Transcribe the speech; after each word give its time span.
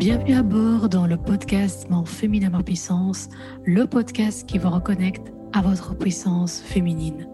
Bienvenue 0.00 0.32
à 0.32 0.42
bord 0.42 0.88
dans 0.88 1.06
le 1.06 1.18
podcast 1.18 1.90
Mon 1.90 2.06
féminin, 2.06 2.48
ma 2.48 2.62
puissance, 2.62 3.28
le 3.66 3.86
podcast 3.86 4.48
qui 4.48 4.56
vous 4.56 4.70
reconnecte 4.70 5.30
à 5.52 5.60
votre 5.60 5.94
puissance 5.94 6.58
féminine. 6.58 7.28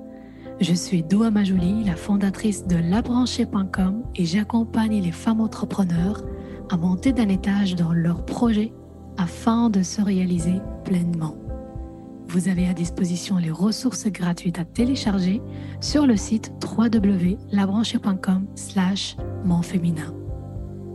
Je 0.61 0.75
suis 0.75 1.05
Doua 1.05 1.31
Majouli, 1.31 1.85
la 1.85 1.95
fondatrice 1.95 2.67
de 2.67 2.75
labranchée.com 2.75 4.03
et 4.17 4.25
j'accompagne 4.25 5.01
les 5.01 5.13
femmes 5.13 5.41
entrepreneurs 5.41 6.25
à 6.69 6.77
monter 6.77 7.13
d'un 7.13 7.29
étage 7.29 7.77
dans 7.77 7.93
leurs 7.93 8.25
projets 8.25 8.73
afin 9.17 9.71
de 9.71 9.85
se 9.85 10.03
réaliser 10.03 10.61
pleinement. 10.85 11.37
Vous 12.27 12.49
avez 12.49 12.67
à 12.67 12.73
disposition 12.73 13.37
les 13.37 13.53
ressources 13.53 14.09
gratuites 14.09 14.59
à 14.59 14.65
télécharger 14.65 15.41
sur 15.81 16.05
le 16.05 16.17
site 16.17 16.51
www.labranchée.com 16.77 18.49
slash. 18.57 19.17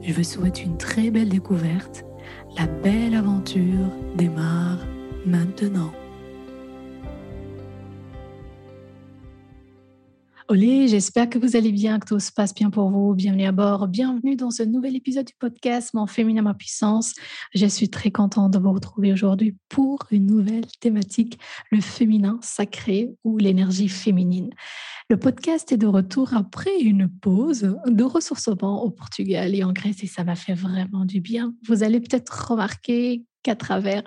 Je 0.03 0.13
vous 0.13 0.23
souhaite 0.23 0.63
une 0.63 0.77
très 0.77 1.11
belle 1.11 1.29
découverte. 1.29 2.05
La 2.57 2.65
belle 2.65 3.13
aventure 3.13 3.87
démarre 4.15 4.79
maintenant. 5.25 5.91
Olé, 10.51 10.89
j'espère 10.89 11.29
que 11.29 11.39
vous 11.39 11.55
allez 11.55 11.71
bien, 11.71 11.97
que 11.97 12.07
tout 12.07 12.19
se 12.19 12.29
passe 12.29 12.53
bien 12.53 12.69
pour 12.69 12.89
vous. 12.89 13.13
Bienvenue 13.13 13.45
à 13.45 13.53
bord, 13.53 13.87
bienvenue 13.87 14.35
dans 14.35 14.51
ce 14.51 14.63
nouvel 14.63 14.97
épisode 14.97 15.25
du 15.25 15.33
podcast 15.39 15.93
Mon 15.93 16.07
féminin, 16.07 16.41
ma 16.41 16.53
puissance. 16.53 17.13
Je 17.55 17.65
suis 17.67 17.89
très 17.89 18.11
contente 18.11 18.51
de 18.51 18.59
vous 18.59 18.73
retrouver 18.73 19.13
aujourd'hui 19.13 19.55
pour 19.69 19.99
une 20.11 20.25
nouvelle 20.25 20.65
thématique, 20.81 21.39
le 21.71 21.79
féminin 21.79 22.37
sacré 22.41 23.15
ou 23.23 23.37
l'énergie 23.37 23.87
féminine. 23.87 24.49
Le 25.09 25.15
podcast 25.15 25.71
est 25.71 25.77
de 25.77 25.87
retour 25.87 26.33
après 26.33 26.81
une 26.81 27.07
pause 27.07 27.77
de 27.87 28.03
ressourcement 28.03 28.83
au 28.83 28.91
Portugal 28.91 29.55
et 29.55 29.63
en 29.63 29.71
Grèce 29.71 30.03
et 30.03 30.07
ça 30.07 30.25
m'a 30.25 30.35
fait 30.35 30.53
vraiment 30.53 31.05
du 31.05 31.21
bien. 31.21 31.53
Vous 31.65 31.81
allez 31.81 32.01
peut-être 32.01 32.49
remarquer 32.51 33.23
qu'à 33.43 33.55
travers 33.55 34.03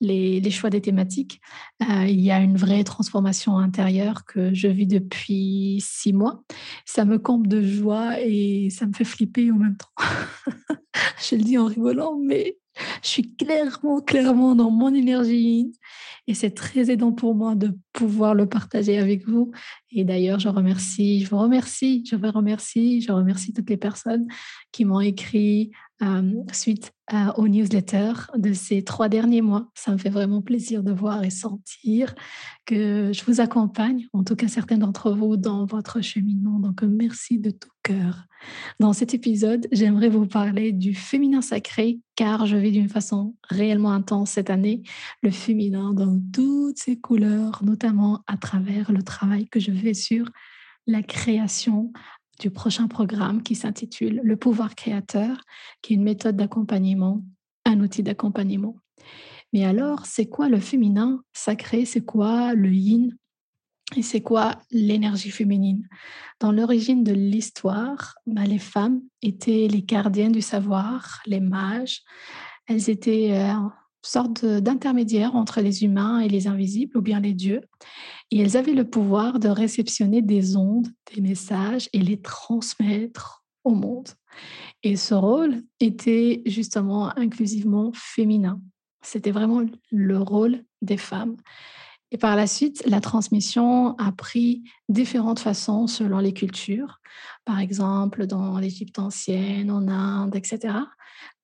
les, 0.00 0.50
choix 0.50 0.70
des 0.70 0.80
thématiques, 0.80 1.40
euh, 1.82 2.04
il 2.06 2.20
y 2.20 2.30
a 2.30 2.40
une 2.40 2.56
vraie 2.56 2.84
transformation 2.84 3.58
intérieure 3.58 4.24
que 4.24 4.54
je 4.54 4.68
vis 4.68 4.86
depuis 4.86 5.82
six 5.84 6.12
mois. 6.12 6.42
Ça 6.84 7.04
me 7.04 7.18
comble 7.18 7.48
de 7.48 7.62
joie 7.62 8.20
et 8.20 8.70
ça 8.70 8.86
me 8.86 8.92
fait 8.92 9.04
flipper 9.04 9.50
en 9.50 9.56
même 9.56 9.76
temps. 9.76 9.88
je 11.30 11.36
le 11.36 11.42
dis 11.42 11.58
en 11.58 11.66
rigolant, 11.66 12.18
mais 12.22 12.58
je 13.02 13.08
suis 13.08 13.34
clairement, 13.34 14.00
clairement 14.00 14.54
dans 14.54 14.70
mon 14.70 14.94
énergie 14.94 15.72
et 16.28 16.34
c'est 16.34 16.50
très 16.50 16.90
aidant 16.90 17.12
pour 17.12 17.34
moi 17.34 17.54
de 17.54 17.76
pouvoir 17.94 18.34
le 18.34 18.46
partager 18.46 18.98
avec 18.98 19.26
vous. 19.26 19.50
Et 19.90 20.04
d'ailleurs, 20.04 20.38
je 20.38 20.50
remercie, 20.50 21.24
je 21.24 21.30
vous 21.30 21.38
remercie, 21.38 22.04
je 22.06 22.16
vous 22.16 22.30
remercie, 22.30 23.00
je 23.00 23.10
remercie 23.10 23.54
toutes 23.54 23.70
les 23.70 23.78
personnes 23.78 24.26
qui 24.70 24.84
m'ont 24.84 25.00
écrit 25.00 25.70
euh, 26.02 26.32
suite 26.52 26.92
euh, 27.12 27.32
aux 27.36 27.48
newsletters 27.48 28.30
de 28.36 28.52
ces 28.52 28.84
trois 28.84 29.08
derniers 29.08 29.42
mois. 29.42 29.68
Ça 29.74 29.92
me 29.92 29.98
fait 29.98 30.10
vraiment 30.10 30.42
plaisir 30.42 30.82
de 30.82 30.92
voir 30.92 31.24
et 31.24 31.30
sentir 31.30 32.14
que 32.66 33.12
je 33.12 33.24
vous 33.24 33.40
accompagne, 33.40 34.06
en 34.12 34.22
tout 34.22 34.36
cas 34.36 34.48
certains 34.48 34.78
d'entre 34.78 35.10
vous, 35.10 35.36
dans 35.36 35.66
votre 35.66 36.00
cheminement. 36.00 36.60
Donc, 36.60 36.82
merci 36.82 37.38
de 37.38 37.50
tout 37.50 37.70
cœur. 37.82 38.26
Dans 38.78 38.92
cet 38.92 39.14
épisode, 39.14 39.66
j'aimerais 39.72 40.08
vous 40.08 40.26
parler 40.26 40.72
du 40.72 40.94
féminin 40.94 41.42
sacré, 41.42 42.00
car 42.14 42.46
je 42.46 42.56
vis 42.56 42.72
d'une 42.72 42.88
façon 42.88 43.34
réellement 43.48 43.90
intense 43.90 44.30
cette 44.30 44.50
année 44.50 44.82
le 45.22 45.30
féminin 45.30 45.92
dans 45.92 46.20
toutes 46.32 46.78
ses 46.78 46.98
couleurs, 46.98 47.64
notamment 47.64 48.22
à 48.26 48.36
travers 48.36 48.92
le 48.92 49.02
travail 49.02 49.48
que 49.48 49.58
je 49.58 49.72
fais 49.72 49.94
sur 49.94 50.30
la 50.86 51.02
création 51.02 51.92
du 52.38 52.50
prochain 52.50 52.88
programme 52.88 53.42
qui 53.42 53.54
s'intitule 53.54 54.20
Le 54.22 54.36
pouvoir 54.36 54.74
créateur, 54.74 55.36
qui 55.82 55.92
est 55.92 55.96
une 55.96 56.02
méthode 56.02 56.36
d'accompagnement, 56.36 57.22
un 57.64 57.80
outil 57.80 58.02
d'accompagnement. 58.02 58.76
Mais 59.52 59.64
alors, 59.64 60.06
c'est 60.06 60.26
quoi 60.26 60.48
le 60.48 60.60
féminin 60.60 61.22
sacré? 61.32 61.84
C'est 61.84 62.04
quoi 62.04 62.54
le 62.54 62.72
yin? 62.72 63.16
Et 63.96 64.02
c'est 64.02 64.20
quoi 64.20 64.60
l'énergie 64.70 65.30
féminine? 65.30 65.88
Dans 66.40 66.52
l'origine 66.52 67.02
de 67.02 67.12
l'histoire, 67.12 68.14
bah, 68.26 68.44
les 68.44 68.58
femmes 68.58 69.00
étaient 69.22 69.66
les 69.70 69.82
gardiennes 69.82 70.32
du 70.32 70.42
savoir, 70.42 71.22
les 71.24 71.40
mages. 71.40 72.02
Elles 72.66 72.90
étaient 72.90 73.30
euh, 73.32 73.54
sorte 74.02 74.44
d'intermédiaire 74.44 75.34
entre 75.34 75.60
les 75.60 75.84
humains 75.84 76.20
et 76.20 76.28
les 76.28 76.46
invisibles 76.46 76.96
ou 76.96 77.02
bien 77.02 77.20
les 77.20 77.34
dieux. 77.34 77.60
Et 78.30 78.38
elles 78.40 78.56
avaient 78.56 78.74
le 78.74 78.88
pouvoir 78.88 79.38
de 79.38 79.48
réceptionner 79.48 80.22
des 80.22 80.56
ondes, 80.56 80.88
des 81.14 81.20
messages 81.20 81.88
et 81.92 82.00
les 82.00 82.20
transmettre 82.20 83.44
au 83.64 83.74
monde. 83.74 84.08
Et 84.82 84.96
ce 84.96 85.14
rôle 85.14 85.62
était 85.80 86.42
justement 86.46 87.16
inclusivement 87.18 87.90
féminin. 87.94 88.60
C'était 89.02 89.30
vraiment 89.30 89.62
le 89.90 90.18
rôle 90.18 90.64
des 90.82 90.96
femmes. 90.96 91.36
Et 92.10 92.18
par 92.18 92.36
la 92.36 92.46
suite, 92.46 92.82
la 92.86 93.00
transmission 93.00 93.96
a 93.98 94.12
pris 94.12 94.62
différentes 94.88 95.40
façons 95.40 95.86
selon 95.86 96.18
les 96.18 96.32
cultures. 96.32 97.00
Par 97.44 97.58
exemple, 97.58 98.26
dans 98.26 98.58
l'Égypte 98.58 98.98
ancienne, 98.98 99.70
en 99.70 99.88
Inde, 99.88 100.34
etc 100.34 100.78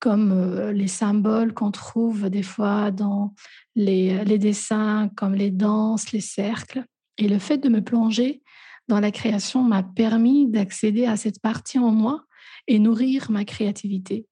comme 0.00 0.32
euh, 0.32 0.72
les 0.72 0.88
symboles 0.88 1.54
qu'on 1.54 1.70
trouve 1.70 2.28
des 2.28 2.42
fois 2.42 2.90
dans 2.90 3.34
les, 3.74 4.24
les, 4.24 4.38
dessins, 4.38 5.10
comme 5.16 5.34
les 5.34 5.50
danses, 5.50 6.12
les 6.12 6.20
cercles. 6.20 6.84
Et 7.18 7.28
le 7.28 7.38
fait 7.38 7.58
de 7.58 7.68
me 7.68 7.82
plonger 7.82 8.42
dans 8.88 9.00
la 9.00 9.10
création 9.10 9.62
m'a 9.62 9.82
permis 9.82 10.46
d'accéder 10.46 11.06
à 11.06 11.16
cette 11.16 11.40
partie 11.40 11.78
en 11.78 11.90
moi 11.90 12.24
et 12.66 12.78
nourrir 12.78 13.30
ma 13.30 13.44
créativité. 13.44 14.26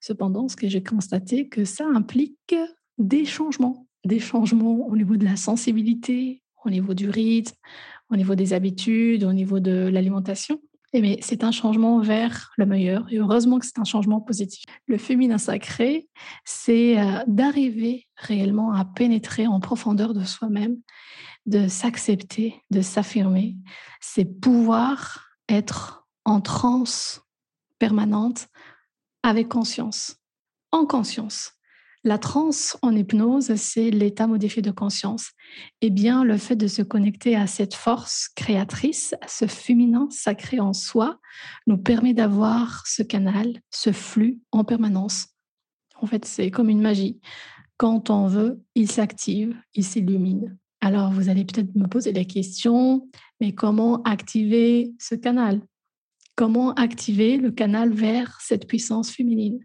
Cependant, 0.00 0.48
ce 0.48 0.56
que 0.56 0.68
j'ai 0.68 0.82
constaté, 0.82 1.48
que 1.48 1.64
ça 1.64 1.84
implique 1.86 2.54
des 2.98 3.24
changements, 3.24 3.87
des 4.04 4.18
changements 4.18 4.86
au 4.86 4.96
niveau 4.96 5.16
de 5.16 5.24
la 5.24 5.36
sensibilité, 5.36 6.42
au 6.64 6.70
niveau 6.70 6.94
du 6.94 7.10
rythme, 7.10 7.54
au 8.10 8.16
niveau 8.16 8.34
des 8.34 8.52
habitudes, 8.52 9.24
au 9.24 9.32
niveau 9.32 9.60
de 9.60 9.88
l'alimentation. 9.92 10.60
Et 10.94 11.02
mais 11.02 11.18
c'est 11.20 11.44
un 11.44 11.52
changement 11.52 12.00
vers 12.00 12.50
le 12.56 12.64
meilleur. 12.64 13.06
Et 13.10 13.18
heureusement 13.18 13.58
que 13.58 13.66
c'est 13.66 13.78
un 13.78 13.84
changement 13.84 14.20
positif. 14.20 14.64
Le 14.86 14.96
féminin 14.96 15.36
sacré, 15.36 16.08
c'est 16.44 16.98
euh, 16.98 17.22
d'arriver 17.26 18.06
réellement 18.16 18.72
à 18.72 18.86
pénétrer 18.86 19.46
en 19.46 19.60
profondeur 19.60 20.14
de 20.14 20.24
soi-même, 20.24 20.78
de 21.44 21.68
s'accepter, 21.68 22.62
de 22.70 22.80
s'affirmer. 22.80 23.56
C'est 24.00 24.24
pouvoir 24.24 25.28
être 25.48 26.06
en 26.24 26.40
transe 26.40 27.20
permanente 27.78 28.48
avec 29.22 29.48
conscience, 29.48 30.16
en 30.72 30.86
conscience. 30.86 31.57
La 32.04 32.18
transe 32.18 32.76
en 32.82 32.94
hypnose, 32.94 33.54
c'est 33.56 33.90
l'état 33.90 34.26
modifié 34.26 34.62
de 34.62 34.70
conscience. 34.70 35.32
Eh 35.80 35.90
bien, 35.90 36.22
le 36.22 36.36
fait 36.36 36.54
de 36.54 36.68
se 36.68 36.82
connecter 36.82 37.34
à 37.34 37.46
cette 37.46 37.74
force 37.74 38.28
créatrice, 38.36 39.14
à 39.20 39.28
ce 39.28 39.46
féminin 39.46 40.08
sacré 40.10 40.60
en 40.60 40.72
soi, 40.72 41.18
nous 41.66 41.78
permet 41.78 42.14
d'avoir 42.14 42.86
ce 42.86 43.02
canal, 43.02 43.60
ce 43.70 43.90
flux 43.90 44.38
en 44.52 44.64
permanence. 44.64 45.28
En 46.00 46.06
fait, 46.06 46.24
c'est 46.24 46.50
comme 46.50 46.68
une 46.68 46.80
magie. 46.80 47.20
Quand 47.76 48.10
on 48.10 48.26
veut, 48.28 48.62
il 48.74 48.90
s'active, 48.90 49.56
il 49.74 49.84
s'illumine. 49.84 50.56
Alors, 50.80 51.10
vous 51.10 51.28
allez 51.28 51.44
peut-être 51.44 51.74
me 51.74 51.88
poser 51.88 52.12
la 52.12 52.24
question, 52.24 53.08
mais 53.40 53.52
comment 53.52 54.02
activer 54.02 54.92
ce 55.00 55.16
canal? 55.16 55.60
Comment 56.38 56.72
activer 56.74 57.36
le 57.36 57.50
canal 57.50 57.92
vers 57.92 58.40
cette 58.40 58.68
puissance 58.68 59.10
féminine 59.10 59.58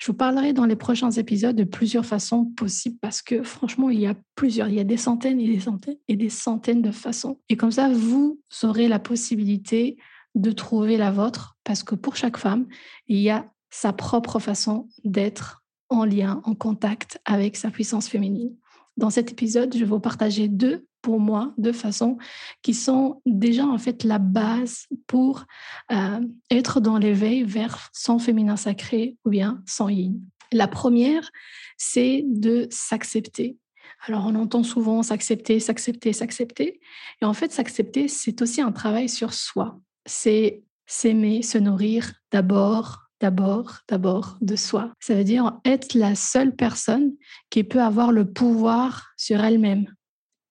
je 0.00 0.06
vous 0.06 0.14
parlerai 0.14 0.52
dans 0.52 0.66
les 0.66 0.76
prochains 0.76 1.10
épisodes 1.10 1.56
de 1.56 1.64
plusieurs 1.64 2.06
façons 2.06 2.44
possibles 2.44 2.98
parce 3.00 3.20
que 3.20 3.42
franchement, 3.42 3.90
il 3.90 3.98
y 3.98 4.06
a 4.06 4.14
plusieurs, 4.36 4.68
il 4.68 4.76
y 4.76 4.80
a 4.80 4.84
des 4.84 4.96
centaines 4.96 5.40
et 5.40 5.48
des 5.48 5.58
centaines 5.58 5.96
et 6.06 6.14
des 6.14 6.28
centaines 6.28 6.82
de 6.82 6.92
façons. 6.92 7.40
Et 7.48 7.56
comme 7.56 7.72
ça, 7.72 7.88
vous 7.88 8.40
aurez 8.62 8.86
la 8.86 9.00
possibilité 9.00 9.96
de 10.36 10.52
trouver 10.52 10.98
la 10.98 11.10
vôtre 11.10 11.56
parce 11.64 11.82
que 11.82 11.96
pour 11.96 12.14
chaque 12.14 12.36
femme, 12.36 12.68
il 13.08 13.18
y 13.18 13.28
a 13.28 13.50
sa 13.70 13.92
propre 13.92 14.38
façon 14.38 14.88
d'être 15.02 15.64
en 15.88 16.04
lien, 16.04 16.42
en 16.44 16.54
contact 16.54 17.20
avec 17.24 17.56
sa 17.56 17.72
puissance 17.72 18.06
féminine. 18.06 18.54
Dans 18.98 19.10
cet 19.10 19.30
épisode, 19.30 19.72
je 19.74 19.78
vais 19.78 19.84
vous 19.84 20.00
partager 20.00 20.48
deux 20.48 20.84
pour 21.02 21.20
moi 21.20 21.54
de 21.56 21.70
façon 21.70 22.18
qui 22.62 22.74
sont 22.74 23.22
déjà 23.26 23.64
en 23.64 23.78
fait 23.78 24.02
la 24.02 24.18
base 24.18 24.88
pour 25.06 25.44
euh, 25.92 26.18
être 26.50 26.80
dans 26.80 26.98
l'éveil 26.98 27.44
vers 27.44 27.90
son 27.92 28.18
féminin 28.18 28.56
sacré 28.56 29.16
ou 29.24 29.30
bien 29.30 29.62
son 29.66 29.88
yin. 29.88 30.20
La 30.50 30.66
première, 30.66 31.30
c'est 31.76 32.24
de 32.26 32.66
s'accepter. 32.72 33.56
Alors 34.04 34.26
on 34.26 34.34
entend 34.34 34.64
souvent 34.64 35.04
s'accepter, 35.04 35.60
s'accepter, 35.60 36.12
s'accepter. 36.12 36.80
Et 37.22 37.24
en 37.24 37.34
fait, 37.34 37.52
s'accepter, 37.52 38.08
c'est 38.08 38.42
aussi 38.42 38.60
un 38.60 38.72
travail 38.72 39.08
sur 39.08 39.32
soi. 39.32 39.78
C'est 40.06 40.64
s'aimer, 40.86 41.42
se 41.42 41.58
nourrir 41.58 42.14
d'abord, 42.32 43.07
d'abord, 43.20 43.78
d'abord 43.88 44.38
de 44.40 44.56
soi. 44.56 44.92
Ça 45.00 45.14
veut 45.14 45.24
dire 45.24 45.58
être 45.64 45.94
la 45.94 46.14
seule 46.14 46.54
personne 46.54 47.12
qui 47.50 47.64
peut 47.64 47.82
avoir 47.82 48.12
le 48.12 48.30
pouvoir 48.30 49.12
sur 49.16 49.40
elle-même, 49.40 49.92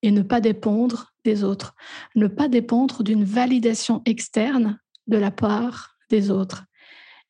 et 0.02 0.12
ne 0.12 0.22
pas 0.22 0.42
dépendre 0.42 1.14
des 1.26 1.44
autres, 1.44 1.76
ne 2.16 2.28
pas 2.28 2.48
dépendre 2.48 3.04
d'une 3.04 3.24
validation 3.24 4.02
externe 4.06 4.80
de 5.08 5.18
la 5.18 5.32
part 5.32 5.96
des 6.10 6.30
autres. 6.32 6.66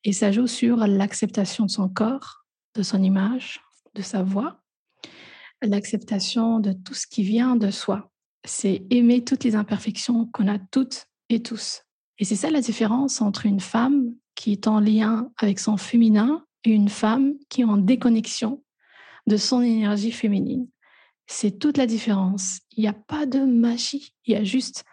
Et 0.04 0.12
ça 0.12 0.30
joue 0.30 0.46
sur 0.46 0.76
l'acceptation 0.86 1.66
de 1.66 1.70
son 1.70 1.88
corps, 1.88 2.44
de 2.74 2.82
son 2.82 3.02
image, 3.02 3.60
de 3.94 4.02
sa 4.02 4.22
voix, 4.22 4.62
l'acceptation 5.62 6.60
de 6.60 6.72
tout 6.72 6.94
ce 6.94 7.06
qui 7.06 7.22
vient 7.22 7.56
de 7.56 7.70
soi. 7.70 8.10
C'est 8.44 8.86
aimer 8.90 9.24
toutes 9.24 9.44
les 9.44 9.56
imperfections 9.56 10.26
qu'on 10.26 10.46
a 10.46 10.58
toutes 10.58 11.06
et 11.28 11.42
tous. 11.42 11.82
Et 12.18 12.24
c'est 12.24 12.36
ça 12.36 12.50
la 12.50 12.60
différence 12.60 13.20
entre 13.20 13.46
une 13.46 13.60
femme 13.60 14.14
qui 14.34 14.52
est 14.52 14.66
en 14.66 14.80
lien 14.80 15.30
avec 15.38 15.58
son 15.58 15.76
féminin 15.76 16.44
et 16.64 16.70
une 16.70 16.88
femme 16.88 17.34
qui 17.48 17.60
est 17.60 17.64
en 17.64 17.76
déconnexion 17.76 18.62
de 19.26 19.36
son 19.36 19.62
énergie 19.62 20.12
féminine. 20.12 20.68
C'est 21.26 21.58
toute 21.58 21.76
la 21.76 21.86
différence. 21.86 22.60
Il 22.76 22.82
n'y 22.82 22.88
a 22.88 22.94
pas 22.94 23.26
de 23.26 23.40
magie. 23.40 24.14
Il 24.24 24.32
y 24.32 24.36
a 24.36 24.44
juste 24.44 24.84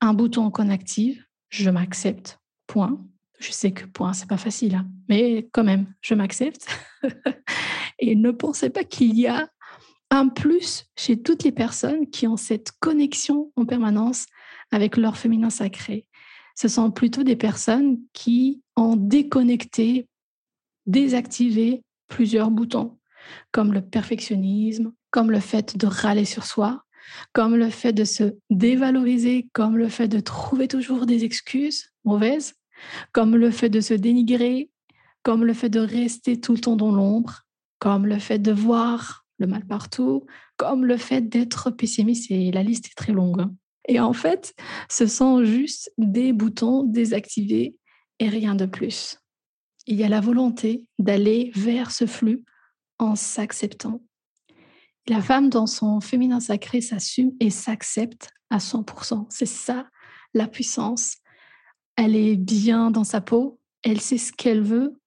un 0.00 0.14
bouton 0.14 0.50
qu'on 0.50 0.70
active. 0.70 1.24
Je 1.48 1.68
m'accepte. 1.68 2.38
Point. 2.66 3.04
Je 3.40 3.50
sais 3.50 3.72
que 3.72 3.84
point, 3.86 4.12
c'est 4.12 4.28
pas 4.28 4.36
facile, 4.36 4.76
hein. 4.76 4.86
mais 5.08 5.48
quand 5.52 5.64
même, 5.64 5.92
je 6.00 6.14
m'accepte. 6.14 6.68
et 7.98 8.14
ne 8.14 8.30
pensez 8.30 8.70
pas 8.70 8.84
qu'il 8.84 9.18
y 9.18 9.26
a 9.26 9.48
un 10.10 10.28
plus 10.28 10.86
chez 10.96 11.20
toutes 11.20 11.42
les 11.42 11.50
personnes 11.50 12.08
qui 12.08 12.28
ont 12.28 12.36
cette 12.36 12.70
connexion 12.78 13.50
en 13.56 13.64
permanence 13.64 14.26
avec 14.70 14.96
leur 14.96 15.16
féminin 15.16 15.50
sacré. 15.50 16.06
Ce 16.54 16.68
sont 16.68 16.90
plutôt 16.90 17.22
des 17.22 17.36
personnes 17.36 17.98
qui 18.12 18.62
ont 18.76 18.96
déconnecté, 18.96 20.06
désactivé 20.86 21.82
plusieurs 22.08 22.50
boutons, 22.50 22.98
comme 23.52 23.72
le 23.72 23.80
perfectionnisme, 23.80 24.92
comme 25.10 25.30
le 25.30 25.40
fait 25.40 25.76
de 25.76 25.86
râler 25.86 26.24
sur 26.24 26.44
soi, 26.44 26.84
comme 27.32 27.56
le 27.56 27.70
fait 27.70 27.92
de 27.92 28.04
se 28.04 28.34
dévaloriser, 28.50 29.48
comme 29.52 29.76
le 29.76 29.88
fait 29.88 30.08
de 30.08 30.20
trouver 30.20 30.68
toujours 30.68 31.06
des 31.06 31.24
excuses 31.24 31.90
mauvaises, 32.04 32.54
comme 33.12 33.36
le 33.36 33.50
fait 33.50 33.68
de 33.68 33.80
se 33.80 33.94
dénigrer, 33.94 34.70
comme 35.22 35.44
le 35.44 35.54
fait 35.54 35.68
de 35.68 35.80
rester 35.80 36.40
tout 36.40 36.54
le 36.54 36.60
temps 36.60 36.76
dans 36.76 36.92
l'ombre, 36.92 37.42
comme 37.78 38.06
le 38.06 38.18
fait 38.18 38.38
de 38.38 38.52
voir 38.52 39.24
le 39.38 39.46
mal 39.46 39.66
partout, 39.66 40.26
comme 40.56 40.84
le 40.84 40.96
fait 40.96 41.22
d'être 41.22 41.70
pessimiste, 41.70 42.30
et 42.30 42.52
la 42.52 42.62
liste 42.62 42.86
est 42.86 42.96
très 42.96 43.12
longue. 43.12 43.46
Et 43.88 44.00
en 44.00 44.12
fait, 44.12 44.54
ce 44.88 45.06
sont 45.06 45.44
juste 45.44 45.92
des 45.98 46.32
boutons 46.32 46.84
désactivés 46.84 47.76
et 48.18 48.28
rien 48.28 48.54
de 48.54 48.66
plus. 48.66 49.18
Il 49.86 49.96
y 49.96 50.04
a 50.04 50.08
la 50.08 50.20
volonté 50.20 50.86
d'aller 50.98 51.50
vers 51.54 51.90
ce 51.90 52.06
flux 52.06 52.44
en 52.98 53.16
s'acceptant. 53.16 54.02
La 55.08 55.20
femme, 55.20 55.48
dans 55.48 55.66
son 55.66 56.00
féminin 56.00 56.38
sacré, 56.38 56.80
s'assume 56.80 57.32
et 57.40 57.50
s'accepte 57.50 58.30
à 58.50 58.58
100%. 58.58 59.26
C'est 59.30 59.46
ça 59.46 59.88
la 60.34 60.46
puissance 60.46 61.16
elle 61.96 62.16
est 62.16 62.36
bien 62.36 62.90
dans 62.90 63.04
sa 63.04 63.20
peau, 63.20 63.60
elle 63.82 64.00
sait 64.00 64.18
ce 64.18 64.32
qu'elle 64.32 64.62
veut 64.62 64.98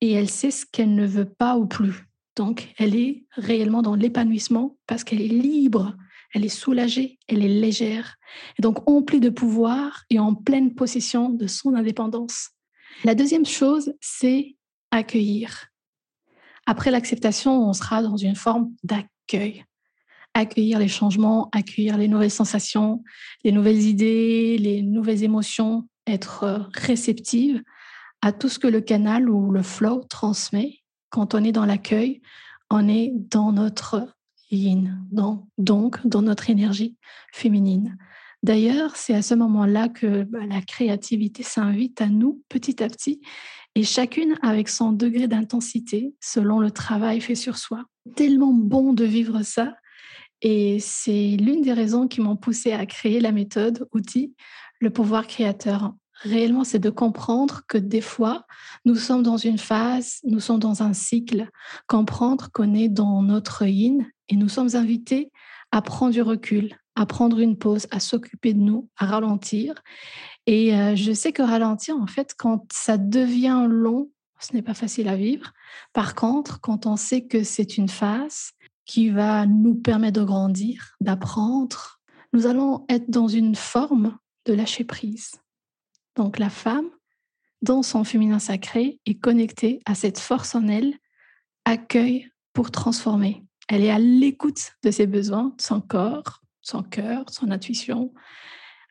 et 0.00 0.12
elle 0.12 0.30
sait 0.30 0.50
ce 0.50 0.66
qu'elle 0.66 0.94
ne 0.94 1.06
veut 1.06 1.28
pas 1.28 1.56
ou 1.56 1.66
plus. 1.66 2.06
Donc, 2.36 2.72
elle 2.78 2.96
est 2.96 3.26
réellement 3.32 3.82
dans 3.82 3.94
l'épanouissement 3.94 4.78
parce 4.86 5.04
qu'elle 5.04 5.20
est 5.20 5.28
libre, 5.28 5.96
elle 6.34 6.44
est 6.44 6.48
soulagée, 6.48 7.18
elle 7.28 7.44
est 7.44 7.48
légère, 7.48 8.16
et 8.58 8.62
donc 8.62 8.88
emplie 8.88 9.20
de 9.20 9.30
pouvoir 9.30 10.04
et 10.10 10.18
en 10.18 10.34
pleine 10.34 10.74
possession 10.74 11.30
de 11.30 11.46
son 11.46 11.74
indépendance. 11.74 12.50
La 13.04 13.14
deuxième 13.14 13.46
chose, 13.46 13.92
c'est 14.00 14.56
accueillir. 14.90 15.66
Après 16.66 16.90
l'acceptation, 16.90 17.68
on 17.68 17.72
sera 17.72 18.02
dans 18.02 18.16
une 18.16 18.36
forme 18.36 18.72
d'accueil. 18.84 19.64
Accueillir 20.34 20.78
les 20.78 20.88
changements, 20.88 21.48
accueillir 21.52 21.96
les 21.96 22.06
nouvelles 22.06 22.30
sensations, 22.30 23.02
les 23.42 23.50
nouvelles 23.50 23.82
idées, 23.82 24.56
les 24.58 24.82
nouvelles 24.82 25.24
émotions, 25.24 25.88
être 26.06 26.44
euh, 26.44 26.58
réceptive 26.74 27.62
à 28.22 28.32
tout 28.32 28.48
ce 28.48 28.58
que 28.58 28.68
le 28.68 28.80
canal 28.80 29.28
ou 29.28 29.50
le 29.50 29.62
flow 29.62 30.04
transmet. 30.08 30.78
Quand 31.08 31.34
on 31.34 31.42
est 31.42 31.52
dans 31.52 31.66
l'accueil, 31.66 32.20
on 32.70 32.86
est 32.88 33.12
dans 33.14 33.50
notre 33.50 34.06
yin, 34.50 34.98
donc 35.58 36.04
dans 36.04 36.22
notre 36.22 36.50
énergie 36.50 36.96
féminine. 37.32 37.96
D'ailleurs, 38.42 38.96
c'est 38.96 39.14
à 39.14 39.22
ce 39.22 39.34
moment-là 39.34 39.88
que 39.88 40.24
bah, 40.24 40.46
la 40.48 40.62
créativité 40.62 41.42
s'invite 41.42 42.00
à 42.00 42.08
nous 42.08 42.42
petit 42.48 42.82
à 42.82 42.88
petit, 42.88 43.20
et 43.74 43.84
chacune 43.84 44.36
avec 44.42 44.68
son 44.68 44.92
degré 44.92 45.28
d'intensité 45.28 46.14
selon 46.20 46.58
le 46.58 46.70
travail 46.70 47.20
fait 47.20 47.34
sur 47.34 47.56
soi. 47.56 47.84
Tellement 48.16 48.52
bon 48.52 48.92
de 48.92 49.04
vivre 49.04 49.42
ça, 49.42 49.74
et 50.42 50.78
c'est 50.80 51.36
l'une 51.38 51.60
des 51.60 51.72
raisons 51.72 52.08
qui 52.08 52.20
m'ont 52.20 52.36
poussé 52.36 52.72
à 52.72 52.86
créer 52.86 53.20
la 53.20 53.32
méthode 53.32 53.86
outil 53.92 54.34
le 54.80 54.90
pouvoir 54.90 55.26
créateur. 55.26 55.92
Réellement, 56.22 56.64
c'est 56.64 56.78
de 56.78 56.90
comprendre 56.90 57.62
que 57.66 57.78
des 57.78 58.00
fois, 58.00 58.46
nous 58.84 58.96
sommes 58.96 59.22
dans 59.22 59.36
une 59.36 59.58
phase, 59.58 60.20
nous 60.24 60.40
sommes 60.40 60.58
dans 60.58 60.82
un 60.82 60.92
cycle, 60.92 61.48
comprendre 61.86 62.50
qu'on 62.52 62.74
est 62.74 62.88
dans 62.88 63.22
notre 63.22 63.66
yin 63.66 64.06
et 64.30 64.36
nous 64.36 64.48
sommes 64.48 64.74
invités 64.74 65.30
à 65.72 65.82
prendre 65.82 66.12
du 66.12 66.22
recul, 66.22 66.74
à 66.94 67.04
prendre 67.04 67.38
une 67.40 67.58
pause, 67.58 67.86
à 67.90 68.00
s'occuper 68.00 68.54
de 68.54 68.60
nous, 68.60 68.88
à 68.96 69.06
ralentir. 69.06 69.74
Et 70.46 70.74
euh, 70.74 70.96
je 70.96 71.12
sais 71.12 71.32
que 71.32 71.42
ralentir, 71.42 71.96
en 71.96 72.06
fait, 72.06 72.34
quand 72.38 72.64
ça 72.72 72.96
devient 72.96 73.66
long, 73.68 74.10
ce 74.38 74.54
n'est 74.54 74.62
pas 74.62 74.74
facile 74.74 75.08
à 75.08 75.16
vivre. 75.16 75.52
Par 75.92 76.14
contre, 76.14 76.60
quand 76.60 76.86
on 76.86 76.96
sait 76.96 77.26
que 77.26 77.42
c'est 77.42 77.76
une 77.76 77.88
phase 77.88 78.52
qui 78.86 79.10
va 79.10 79.46
nous 79.46 79.74
permettre 79.74 80.20
de 80.20 80.24
grandir, 80.24 80.96
d'apprendre, 81.00 82.00
nous 82.32 82.46
allons 82.46 82.86
être 82.88 83.10
dans 83.10 83.28
une 83.28 83.54
forme 83.54 84.16
de 84.46 84.54
lâcher 84.54 84.84
prise. 84.84 85.32
Donc 86.16 86.38
la 86.38 86.50
femme, 86.50 86.88
dans 87.62 87.82
son 87.82 88.04
féminin 88.04 88.38
sacré, 88.38 88.98
est 89.06 89.20
connectée 89.20 89.80
à 89.84 89.94
cette 89.94 90.18
force 90.18 90.54
en 90.54 90.66
elle, 90.68 90.94
accueille 91.64 92.30
pour 92.52 92.70
transformer. 92.70 93.44
Elle 93.70 93.84
est 93.84 93.90
à 93.90 94.00
l'écoute 94.00 94.72
de 94.82 94.90
ses 94.90 95.06
besoins, 95.06 95.54
son 95.60 95.80
corps, 95.80 96.42
son 96.60 96.82
cœur, 96.82 97.24
son 97.30 97.52
intuition, 97.52 98.12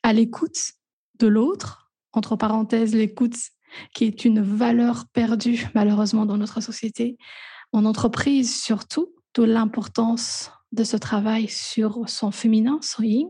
à 0.04 0.14
l'écoute 0.14 0.72
de 1.20 1.28
l'autre, 1.28 1.92
entre 2.14 2.38
parenthèses 2.38 2.96
l'écoute 2.96 3.36
qui 3.94 4.06
est 4.06 4.24
une 4.24 4.42
valeur 4.42 5.06
perdue 5.12 5.68
malheureusement 5.76 6.26
dans 6.26 6.38
notre 6.38 6.62
société, 6.62 7.18
en 7.74 7.84
entreprise 7.84 8.58
surtout, 8.64 9.14
de 9.36 9.44
l'importance 9.44 10.50
de 10.72 10.86
ce 10.86 10.96
travail 10.96 11.50
sur 11.50 12.08
son 12.08 12.32
féminin, 12.32 12.80
son 12.82 13.04
yin. 13.04 13.28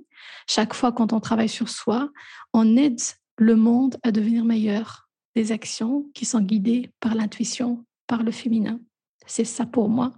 Chaque 0.47 0.75
fois 0.75 0.91
quand 0.91 1.13
on 1.13 1.19
travaille 1.19 1.49
sur 1.49 1.67
soi, 1.67 2.11
on 2.53 2.77
aide 2.77 3.01
le 3.37 3.55
monde 3.55 3.97
à 4.03 4.11
devenir 4.11 4.45
meilleur. 4.45 5.09
Des 5.35 5.51
actions 5.51 6.05
qui 6.13 6.25
sont 6.25 6.41
guidées 6.41 6.93
par 6.99 7.15
l'intuition, 7.15 7.83
par 8.05 8.21
le 8.21 8.31
féminin. 8.31 8.79
C'est 9.25 9.45
ça 9.45 9.65
pour 9.65 9.89
moi, 9.89 10.13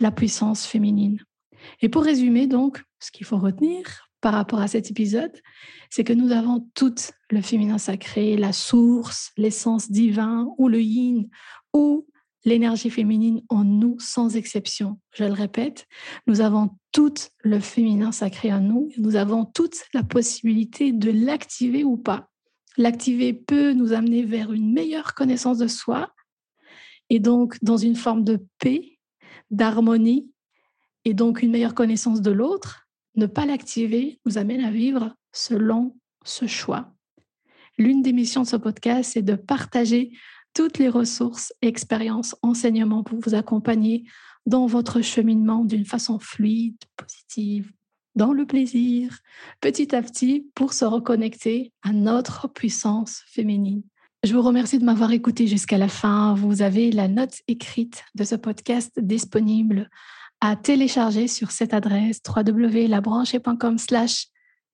la 0.00 0.10
puissance 0.10 0.66
féminine. 0.66 1.22
Et 1.80 1.88
pour 1.88 2.02
résumer 2.02 2.46
donc, 2.46 2.82
ce 3.00 3.10
qu'il 3.10 3.26
faut 3.26 3.38
retenir 3.38 4.08
par 4.20 4.32
rapport 4.32 4.60
à 4.60 4.68
cet 4.68 4.90
épisode, 4.90 5.32
c'est 5.90 6.04
que 6.04 6.12
nous 6.12 6.32
avons 6.32 6.68
toutes 6.74 7.12
le 7.30 7.40
féminin 7.40 7.78
sacré, 7.78 8.36
la 8.36 8.52
source, 8.52 9.32
l'essence 9.36 9.90
divine 9.90 10.46
ou 10.58 10.68
le 10.68 10.80
yin 10.80 11.28
ou 11.72 12.06
l'énergie 12.44 12.90
féminine 12.90 13.42
en 13.48 13.64
nous 13.64 13.96
sans 13.98 14.36
exception. 14.36 14.98
Je 15.14 15.24
le 15.24 15.32
répète, 15.32 15.86
nous 16.26 16.40
avons 16.40 16.70
tout 16.92 17.14
le 17.40 17.60
féminin 17.60 18.12
sacré 18.12 18.52
en 18.52 18.60
nous, 18.60 18.90
nous 18.98 19.16
avons 19.16 19.44
toute 19.44 19.84
la 19.94 20.02
possibilité 20.02 20.92
de 20.92 21.10
l'activer 21.10 21.84
ou 21.84 21.96
pas. 21.96 22.28
L'activer 22.76 23.32
peut 23.32 23.72
nous 23.72 23.92
amener 23.92 24.22
vers 24.24 24.52
une 24.52 24.72
meilleure 24.72 25.14
connaissance 25.14 25.58
de 25.58 25.66
soi 25.66 26.12
et 27.10 27.20
donc 27.20 27.56
dans 27.62 27.76
une 27.76 27.96
forme 27.96 28.24
de 28.24 28.44
paix, 28.58 28.97
d'harmonie 29.50 30.30
et 31.04 31.14
donc 31.14 31.42
une 31.42 31.50
meilleure 31.50 31.74
connaissance 31.74 32.20
de 32.20 32.30
l'autre. 32.30 32.88
Ne 33.14 33.26
pas 33.26 33.46
l'activer 33.46 34.20
nous 34.26 34.38
amène 34.38 34.64
à 34.64 34.70
vivre 34.70 35.14
selon 35.32 35.96
ce 36.24 36.46
choix. 36.46 36.92
L'une 37.78 38.02
des 38.02 38.12
missions 38.12 38.42
de 38.42 38.46
ce 38.46 38.56
podcast, 38.56 39.12
c'est 39.14 39.22
de 39.22 39.34
partager 39.34 40.12
toutes 40.54 40.78
les 40.78 40.88
ressources, 40.88 41.52
expériences, 41.62 42.34
enseignements 42.42 43.04
pour 43.04 43.20
vous 43.20 43.34
accompagner 43.34 44.04
dans 44.46 44.66
votre 44.66 45.00
cheminement 45.02 45.64
d'une 45.64 45.84
façon 45.84 46.18
fluide, 46.18 46.76
positive, 46.96 47.72
dans 48.14 48.32
le 48.32 48.46
plaisir, 48.46 49.20
petit 49.60 49.94
à 49.94 50.02
petit, 50.02 50.50
pour 50.54 50.72
se 50.72 50.84
reconnecter 50.84 51.72
à 51.82 51.92
notre 51.92 52.48
puissance 52.48 53.22
féminine. 53.28 53.82
Je 54.24 54.34
vous 54.34 54.42
remercie 54.42 54.78
de 54.78 54.84
m'avoir 54.84 55.12
écouté 55.12 55.46
jusqu'à 55.46 55.78
la 55.78 55.88
fin. 55.88 56.34
Vous 56.34 56.62
avez 56.62 56.90
la 56.90 57.08
note 57.08 57.40
écrite 57.46 58.04
de 58.14 58.24
ce 58.24 58.34
podcast 58.34 58.98
disponible 58.98 59.88
à 60.40 60.56
télécharger 60.56 61.28
sur 61.28 61.50
cette 61.50 61.72
adresse 61.72 62.20
www.labranche.com 62.26 63.78
slash 63.78 64.26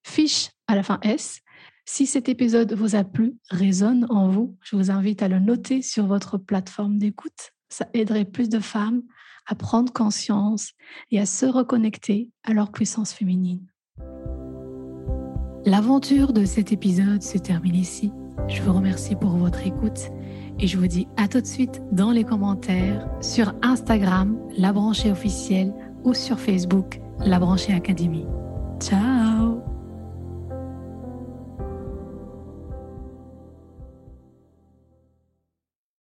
fiche 0.02 0.50
à 0.66 0.74
la 0.74 0.82
fin 0.82 0.98
S 1.02 1.40
si 1.86 2.06
cet 2.06 2.30
épisode 2.30 2.72
vous 2.72 2.96
a 2.96 3.04
plu, 3.04 3.36
résonne 3.50 4.06
en 4.08 4.28
vous, 4.28 4.56
je 4.62 4.74
vous 4.74 4.90
invite 4.90 5.22
à 5.22 5.28
le 5.28 5.38
noter 5.38 5.82
sur 5.82 6.06
votre 6.06 6.38
plateforme 6.38 6.96
d'écoute. 6.96 7.52
Ça 7.68 7.86
aiderait 7.92 8.24
plus 8.24 8.48
de 8.48 8.58
femmes 8.58 9.02
à 9.46 9.54
prendre 9.54 9.92
conscience 9.92 10.72
et 11.10 11.20
à 11.20 11.26
se 11.26 11.44
reconnecter 11.44 12.30
à 12.42 12.54
leur 12.54 12.72
puissance 12.72 13.12
féminine. 13.12 13.66
L'aventure 15.66 16.32
de 16.32 16.46
cet 16.46 16.72
épisode 16.72 17.22
se 17.22 17.36
termine 17.36 17.76
ici. 17.76 18.10
Je 18.48 18.62
vous 18.62 18.72
remercie 18.72 19.14
pour 19.14 19.30
votre 19.30 19.66
écoute 19.66 20.10
et 20.58 20.66
je 20.66 20.78
vous 20.78 20.86
dis 20.86 21.08
à 21.16 21.28
tout 21.28 21.40
de 21.40 21.46
suite 21.46 21.82
dans 21.92 22.10
les 22.10 22.24
commentaires 22.24 23.08
sur 23.20 23.54
Instagram, 23.62 24.38
La 24.56 24.72
Branchée 24.72 25.10
officielle 25.10 25.72
ou 26.04 26.14
sur 26.14 26.38
Facebook, 26.38 27.00
La 27.24 27.38
Branchée 27.38 27.72
Académie. 27.72 28.26
Ciao 28.80 29.53